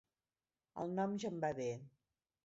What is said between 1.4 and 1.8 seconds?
va bé.